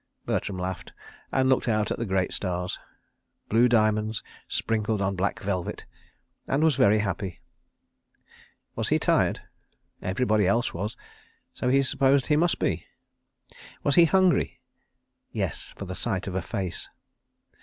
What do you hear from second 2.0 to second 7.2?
great stars—blue diamonds sprinkled on black velvet—and was very